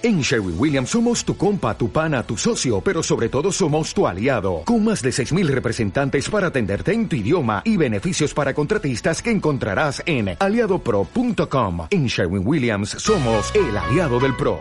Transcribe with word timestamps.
En 0.00 0.20
Sherwin 0.20 0.54
Williams 0.56 0.90
somos 0.90 1.24
tu 1.24 1.36
compa, 1.36 1.76
tu 1.76 1.90
pana, 1.90 2.22
tu 2.22 2.36
socio, 2.36 2.80
pero 2.80 3.02
sobre 3.02 3.28
todo 3.28 3.50
somos 3.50 3.92
tu 3.92 4.06
aliado, 4.06 4.62
con 4.64 4.84
más 4.84 5.02
de 5.02 5.10
6.000 5.10 5.48
representantes 5.48 6.30
para 6.30 6.48
atenderte 6.48 6.92
en 6.92 7.08
tu 7.08 7.16
idioma 7.16 7.62
y 7.64 7.76
beneficios 7.76 8.32
para 8.32 8.54
contratistas 8.54 9.20
que 9.20 9.32
encontrarás 9.32 10.00
en 10.06 10.36
aliadopro.com. 10.38 11.88
En 11.90 12.06
Sherwin 12.06 12.46
Williams 12.46 12.90
somos 12.90 13.52
el 13.56 13.76
aliado 13.76 14.20
del 14.20 14.36
PRO. 14.36 14.60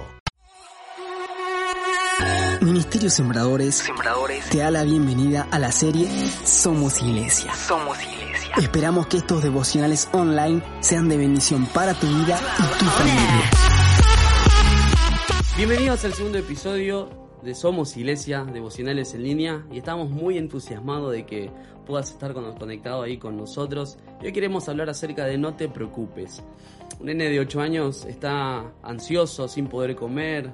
Ministerio 2.61 3.11
Sembradores, 3.11 3.75
Sembradores 3.75 4.49
te 4.49 4.57
da 4.57 4.71
la 4.71 4.83
bienvenida 4.83 5.47
a 5.51 5.59
la 5.59 5.71
serie 5.71 6.09
Somos 6.43 6.99
Iglesia. 7.03 7.53
Somos 7.53 7.95
Iglesia. 8.01 8.55
Esperamos 8.57 9.05
que 9.05 9.17
estos 9.17 9.43
devocionales 9.43 10.09
online 10.13 10.63
sean 10.79 11.07
de 11.07 11.17
bendición 11.17 11.67
para 11.67 11.93
tu 11.93 12.07
vida 12.07 12.39
y 12.57 12.79
tu 12.79 12.85
familia. 12.85 13.76
Bienvenidos 15.57 16.05
al 16.05 16.13
segundo 16.13 16.37
episodio 16.37 17.09
de 17.41 17.55
Somos 17.55 17.97
Iglesia, 17.97 18.43
devocionales 18.45 19.15
en 19.15 19.23
línea, 19.23 19.65
y 19.71 19.79
estamos 19.79 20.07
muy 20.07 20.37
entusiasmados 20.37 21.11
de 21.11 21.25
que 21.25 21.49
puedas 21.87 22.11
estar 22.11 22.33
con- 22.35 22.55
conectado 22.57 23.01
ahí 23.01 23.17
con 23.17 23.37
nosotros. 23.37 23.97
Y 24.21 24.27
hoy 24.27 24.33
queremos 24.33 24.69
hablar 24.69 24.87
acerca 24.91 25.25
de 25.25 25.39
no 25.39 25.55
te 25.55 25.67
preocupes. 25.67 26.43
Un 26.99 27.07
nene 27.07 27.29
de 27.29 27.39
8 27.39 27.59
años 27.59 28.05
está 28.05 28.71
ansioso, 28.83 29.47
sin 29.47 29.65
poder 29.65 29.95
comer, 29.95 30.51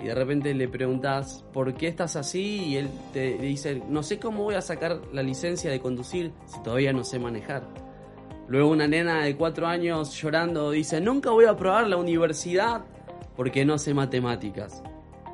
y 0.00 0.06
de 0.06 0.14
repente 0.14 0.54
le 0.54 0.68
preguntas 0.68 1.44
por 1.52 1.74
qué 1.74 1.88
estás 1.88 2.16
así, 2.16 2.64
y 2.64 2.76
él 2.76 2.88
te 3.12 3.36
dice, 3.36 3.82
no 3.90 4.02
sé 4.02 4.18
cómo 4.18 4.44
voy 4.44 4.54
a 4.54 4.62
sacar 4.62 5.02
la 5.12 5.22
licencia 5.22 5.70
de 5.70 5.80
conducir 5.80 6.32
si 6.46 6.62
todavía 6.62 6.94
no 6.94 7.04
sé 7.04 7.18
manejar. 7.18 7.68
Luego 8.48 8.70
una 8.70 8.88
nena 8.88 9.22
de 9.22 9.36
4 9.36 9.66
años 9.66 10.14
llorando 10.14 10.70
dice, 10.70 10.98
nunca 11.02 11.30
voy 11.30 11.44
a 11.44 11.56
probar 11.56 11.86
la 11.88 11.98
universidad 11.98 12.84
porque 13.40 13.64
no 13.64 13.78
sé 13.78 13.94
matemáticas. 13.94 14.82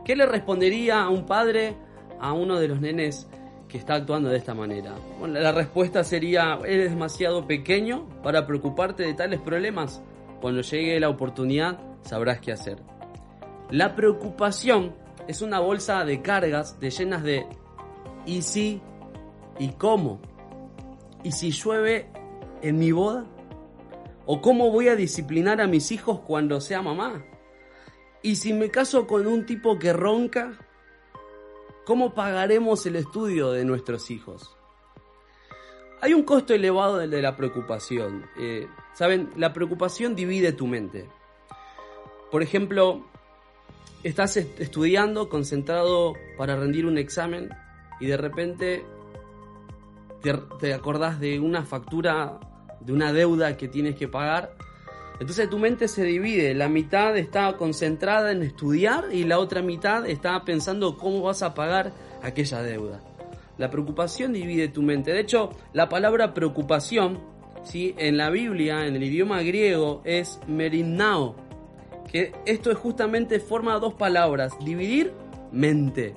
¿Qué 0.04 0.14
le 0.14 0.26
respondería 0.26 1.02
a 1.02 1.08
un 1.08 1.26
padre 1.26 1.74
a 2.20 2.34
uno 2.34 2.60
de 2.60 2.68
los 2.68 2.80
nenes 2.80 3.26
que 3.66 3.78
está 3.78 3.96
actuando 3.96 4.28
de 4.28 4.36
esta 4.36 4.54
manera? 4.54 4.94
Bueno, 5.18 5.40
la 5.40 5.50
respuesta 5.50 6.04
sería, 6.04 6.56
eres 6.64 6.90
demasiado 6.90 7.48
pequeño 7.48 8.08
para 8.22 8.46
preocuparte 8.46 9.02
de 9.02 9.14
tales 9.14 9.40
problemas. 9.40 10.04
Cuando 10.40 10.60
llegue 10.60 11.00
la 11.00 11.08
oportunidad 11.08 11.80
sabrás 12.02 12.38
qué 12.38 12.52
hacer. 12.52 12.78
La 13.70 13.96
preocupación 13.96 14.94
es 15.26 15.42
una 15.42 15.58
bolsa 15.58 16.04
de 16.04 16.22
cargas 16.22 16.78
de 16.78 16.90
llenas 16.90 17.24
de 17.24 17.44
¿y 18.24 18.42
si? 18.42 18.80
¿y 19.58 19.70
cómo? 19.70 20.20
¿Y 21.24 21.32
si 21.32 21.50
llueve 21.50 22.06
en 22.62 22.78
mi 22.78 22.92
boda? 22.92 23.26
¿O 24.26 24.40
cómo 24.40 24.70
voy 24.70 24.86
a 24.86 24.94
disciplinar 24.94 25.60
a 25.60 25.66
mis 25.66 25.90
hijos 25.90 26.20
cuando 26.20 26.60
sea 26.60 26.82
mamá? 26.82 27.24
¿Y 28.22 28.36
si 28.36 28.52
me 28.52 28.70
caso 28.70 29.06
con 29.06 29.26
un 29.26 29.46
tipo 29.46 29.78
que 29.78 29.92
ronca? 29.92 30.58
¿Cómo 31.84 32.14
pagaremos 32.14 32.84
el 32.86 32.96
estudio 32.96 33.52
de 33.52 33.64
nuestros 33.64 34.10
hijos? 34.10 34.56
Hay 36.00 36.12
un 36.14 36.24
costo 36.24 36.52
elevado 36.52 36.98
de 36.98 37.22
la 37.22 37.36
preocupación. 37.36 38.26
Eh, 38.38 38.66
Saben, 38.94 39.30
la 39.36 39.52
preocupación 39.52 40.16
divide 40.16 40.52
tu 40.52 40.66
mente. 40.66 41.08
Por 42.30 42.42
ejemplo, 42.42 43.04
estás 44.02 44.36
est- 44.36 44.58
estudiando, 44.60 45.28
concentrado 45.28 46.14
para 46.38 46.56
rendir 46.56 46.86
un 46.86 46.96
examen 46.98 47.50
y 48.00 48.06
de 48.06 48.16
repente 48.16 48.84
te, 50.22 50.32
te 50.58 50.74
acordás 50.74 51.20
de 51.20 51.38
una 51.40 51.64
factura, 51.64 52.40
de 52.80 52.92
una 52.92 53.12
deuda 53.12 53.56
que 53.56 53.68
tienes 53.68 53.96
que 53.96 54.08
pagar. 54.08 54.56
Entonces 55.18 55.48
tu 55.48 55.58
mente 55.58 55.88
se 55.88 56.04
divide, 56.04 56.54
la 56.54 56.68
mitad 56.68 57.16
está 57.16 57.56
concentrada 57.56 58.32
en 58.32 58.42
estudiar 58.42 59.06
y 59.12 59.24
la 59.24 59.38
otra 59.38 59.62
mitad 59.62 60.06
está 60.06 60.44
pensando 60.44 60.98
cómo 60.98 61.22
vas 61.22 61.42
a 61.42 61.54
pagar 61.54 61.92
aquella 62.22 62.62
deuda. 62.62 63.00
La 63.56 63.70
preocupación 63.70 64.34
divide 64.34 64.68
tu 64.68 64.82
mente. 64.82 65.12
De 65.12 65.20
hecho, 65.20 65.50
la 65.72 65.88
palabra 65.88 66.34
preocupación, 66.34 67.18
¿sí? 67.64 67.94
en 67.96 68.18
la 68.18 68.28
Biblia, 68.28 68.86
en 68.86 68.94
el 68.94 69.02
idioma 69.02 69.40
griego, 69.40 70.02
es 70.04 70.38
merinao, 70.46 71.34
que 72.12 72.32
esto 72.44 72.70
es 72.70 72.76
justamente 72.76 73.40
forma 73.40 73.78
dos 73.78 73.94
palabras, 73.94 74.52
dividir 74.62 75.14
mente. 75.50 76.14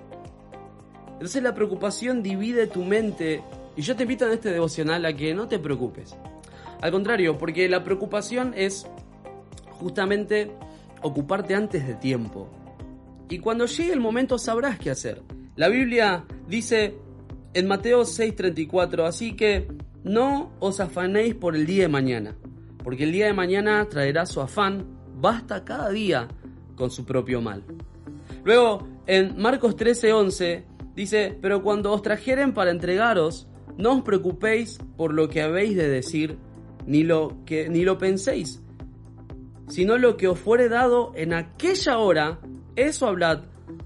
Entonces 1.13 1.41
la 1.41 1.53
preocupación 1.53 2.21
divide 2.21 2.67
tu 2.67 2.83
mente 2.83 3.41
y 3.75 3.81
yo 3.81 3.95
te 3.95 4.03
invito 4.03 4.25
en 4.25 4.33
este 4.33 4.51
devocional 4.51 5.05
a 5.05 5.13
que 5.13 5.33
no 5.33 5.47
te 5.47 5.59
preocupes. 5.59 6.15
Al 6.81 6.91
contrario, 6.91 7.37
porque 7.37 7.67
la 7.67 7.83
preocupación 7.83 8.53
es 8.55 8.87
justamente 9.71 10.51
ocuparte 11.01 11.55
antes 11.55 11.85
de 11.87 11.95
tiempo. 11.95 12.49
Y 13.29 13.39
cuando 13.39 13.65
llegue 13.65 13.93
el 13.93 13.99
momento 13.99 14.37
sabrás 14.37 14.79
qué 14.79 14.89
hacer. 14.89 15.21
La 15.55 15.67
Biblia 15.67 16.25
dice 16.47 16.95
en 17.53 17.67
Mateo 17.67 18.03
6:34, 18.03 19.05
así 19.05 19.35
que 19.35 19.67
no 20.03 20.51
os 20.59 20.79
afanéis 20.79 21.35
por 21.35 21.55
el 21.55 21.65
día 21.65 21.83
de 21.83 21.89
mañana, 21.89 22.35
porque 22.83 23.03
el 23.03 23.11
día 23.11 23.25
de 23.25 23.33
mañana 23.33 23.85
traerá 23.89 24.25
su 24.25 24.41
afán, 24.41 24.85
basta 25.15 25.65
cada 25.65 25.89
día 25.89 26.27
con 26.75 26.89
su 26.89 27.05
propio 27.05 27.41
mal. 27.41 27.63
Luego, 28.43 28.87
en 29.05 29.37
Marcos 29.37 29.75
13:11 29.75 30.63
dice, 30.95 31.37
pero 31.41 31.61
cuando 31.61 31.91
os 31.91 32.01
trajeren 32.01 32.53
para 32.53 32.71
entregaros, 32.71 33.47
no 33.77 33.97
os 33.97 34.01
preocupéis 34.03 34.79
por 34.97 35.13
lo 35.13 35.29
que 35.29 35.41
habéis 35.41 35.75
de 35.75 35.87
decir, 35.87 36.37
ni 36.85 37.03
lo 37.03 37.37
que 37.45 37.69
ni 37.69 37.83
lo 37.83 37.97
penséis, 37.97 38.61
sino 39.67 39.97
lo 39.97 40.17
que 40.17 40.27
os 40.27 40.39
fuere 40.39 40.69
dado 40.69 41.11
en 41.15 41.33
aquella 41.33 41.99
hora, 41.99 42.39
eso 42.75 43.07
hablad, 43.07 43.43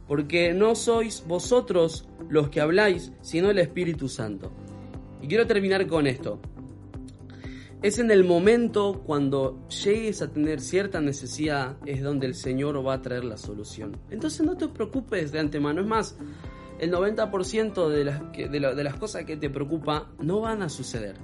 porque 0.07 0.53
no 0.53 0.75
sois 0.75 1.23
vosotros 1.27 2.07
los 2.29 2.49
que 2.49 2.61
habláis, 2.61 3.11
sino 3.21 3.49
el 3.49 3.59
Espíritu 3.59 4.07
Santo. 4.07 4.51
Y 5.21 5.27
quiero 5.27 5.45
terminar 5.45 5.85
con 5.87 6.07
esto. 6.07 6.39
Es 7.81 7.99
en 7.99 8.11
el 8.11 8.23
momento 8.23 9.03
cuando 9.05 9.67
llegues 9.67 10.21
a 10.21 10.31
tener 10.31 10.61
cierta 10.61 11.01
necesidad 11.01 11.75
es 11.85 12.01
donde 12.01 12.27
el 12.27 12.33
Señor 12.33 12.85
va 12.85 12.93
a 12.93 13.01
traer 13.01 13.25
la 13.25 13.35
solución. 13.35 13.97
Entonces 14.09 14.45
no 14.45 14.55
te 14.55 14.69
preocupes 14.69 15.33
de 15.33 15.39
antemano. 15.39 15.81
Es 15.81 15.87
más, 15.87 16.17
el 16.79 16.91
90% 16.93 17.89
de 17.89 18.05
las, 18.05 18.21
de, 18.31 18.47
de 18.49 18.83
las 18.83 18.95
cosas 18.95 19.25
que 19.25 19.35
te 19.35 19.49
preocupa 19.49 20.09
no 20.21 20.39
van 20.39 20.61
a 20.61 20.69
suceder. 20.69 21.17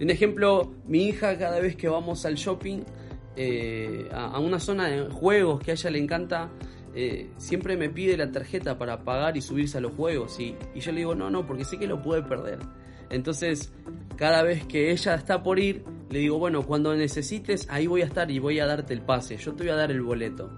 Un 0.00 0.10
ejemplo, 0.10 0.72
mi 0.86 1.08
hija 1.08 1.38
cada 1.38 1.60
vez 1.60 1.76
que 1.76 1.88
vamos 1.88 2.24
al 2.26 2.34
shopping, 2.34 2.82
eh, 3.36 4.08
a, 4.12 4.38
una 4.38 4.60
zona 4.60 4.88
de 4.88 5.10
juegos 5.10 5.60
que 5.60 5.70
a 5.70 5.74
ella 5.74 5.90
le 5.90 5.98
encanta, 5.98 6.50
eh, 6.94 7.30
siempre 7.36 7.76
me 7.76 7.88
pide 7.88 8.16
la 8.16 8.30
tarjeta 8.30 8.76
para 8.76 9.04
pagar 9.04 9.36
y 9.36 9.40
subirse 9.40 9.78
a 9.78 9.80
los 9.80 9.92
juegos. 9.92 10.38
Y, 10.40 10.56
y 10.74 10.80
yo 10.80 10.92
le 10.92 10.98
digo, 10.98 11.14
no, 11.14 11.30
no, 11.30 11.46
porque 11.46 11.64
sé 11.64 11.78
que 11.78 11.86
lo 11.86 12.02
puede 12.02 12.22
perder. 12.22 12.58
Entonces, 13.10 13.72
cada 14.16 14.42
vez 14.42 14.64
que 14.66 14.92
ella 14.92 15.14
está 15.14 15.42
por 15.42 15.58
ir, 15.58 15.84
le 16.10 16.20
digo, 16.20 16.38
bueno, 16.38 16.66
cuando 16.66 16.94
necesites, 16.94 17.66
ahí 17.70 17.86
voy 17.86 18.02
a 18.02 18.04
estar 18.04 18.30
y 18.30 18.38
voy 18.38 18.60
a 18.60 18.66
darte 18.66 18.94
el 18.94 19.02
pase, 19.02 19.36
yo 19.36 19.54
te 19.54 19.64
voy 19.64 19.72
a 19.72 19.76
dar 19.76 19.90
el 19.90 20.02
boleto. 20.02 20.50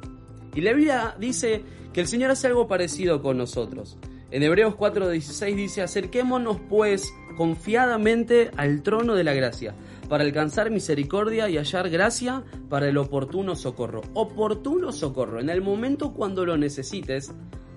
Y 0.55 0.61
la 0.61 0.73
Biblia 0.73 1.17
dice 1.19 1.63
que 1.93 2.01
el 2.01 2.07
Señor 2.07 2.31
hace 2.31 2.47
algo 2.47 2.67
parecido 2.67 3.23
con 3.23 3.39
nosotros. 3.39 3.99
En 4.33 4.43
Hebreos 4.43 4.75
4:16 4.77 5.55
dice, 5.55 5.83
acerquémonos 5.83 6.59
pues 6.69 7.15
confiadamente 7.37 8.51
al 8.57 8.83
trono 8.83 9.15
de 9.15 9.25
la 9.25 9.35
gracia, 9.35 9.75
para 10.09 10.25
alcanzar 10.25 10.71
misericordia 10.71 11.51
y 11.51 11.59
hallar 11.59 11.91
gracia 11.91 12.43
para 12.71 12.89
el 12.89 12.97
oportuno 12.97 13.55
socorro. 13.55 14.01
Oportuno 14.15 14.91
socorro, 14.91 15.39
en 15.39 15.51
el 15.51 15.61
momento 15.61 16.15
cuando 16.15 16.47
lo 16.47 16.57
necesites, 16.57 17.35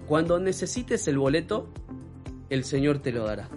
cuando 0.08 0.40
necesites 0.40 1.06
el 1.10 1.18
boleto, 1.18 1.68
el 2.50 2.64
Señor 2.64 3.00
te 3.00 3.12
lo 3.12 3.26
dará. 3.26 3.50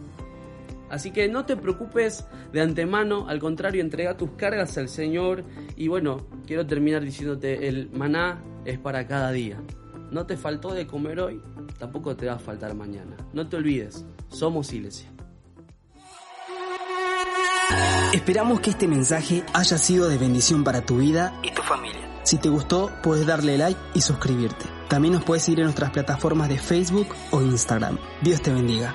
Así 0.91 1.13
que 1.13 1.29
no 1.29 1.45
te 1.45 1.57
preocupes 1.57 2.27
de 2.53 2.63
antemano, 2.63 3.29
al 3.29 3.39
contrario, 3.39 3.81
entrega 3.81 4.17
tus 4.17 4.31
cargas 4.33 4.77
al 4.77 4.89
Señor. 4.89 5.45
Y 5.77 5.87
bueno, 5.87 6.27
quiero 6.47 6.67
terminar 6.67 7.05
diciéndote, 7.05 7.69
el 7.69 7.91
maná 7.91 8.43
es 8.65 8.79
para 8.79 9.07
cada 9.07 9.31
día. 9.31 9.61
No 10.11 10.27
te 10.27 10.37
faltó 10.37 10.73
de 10.73 10.87
comer 10.87 11.21
hoy, 11.21 11.43
tampoco 11.79 12.17
te 12.17 12.27
va 12.27 12.35
a 12.35 12.39
faltar 12.39 12.75
mañana. 12.75 13.17
No 13.33 13.49
te 13.49 13.57
olvides, 13.57 14.05
somos 14.29 14.73
iglesia. 14.73 15.11
Esperamos 18.13 18.61
que 18.61 18.71
este 18.71 18.89
mensaje 18.89 19.45
haya 19.53 19.77
sido 19.77 20.09
de 20.09 20.17
bendición 20.17 20.65
para 20.65 20.81
tu 20.81 20.97
vida. 20.97 21.39
Y 21.43 21.53
tu 21.53 21.63
familia. 21.63 22.09
Si 22.23 22.39
te 22.39 22.49
gustó, 22.49 22.91
puedes 23.03 23.27
darle 23.27 23.59
like 23.59 23.81
y 23.95 24.01
suscribirte. 24.01 24.65
También 24.89 25.15
nos 25.15 25.25
puedes 25.25 25.45
seguir 25.45 25.61
en 25.61 25.65
nuestras 25.65 25.91
plataformas 25.91 26.49
de 26.49 26.59
Facebook 26.59 27.09
o 27.31 27.43
Instagram. 27.43 27.99
Dios 28.23 28.41
te 28.41 28.53
bendiga. 28.53 28.95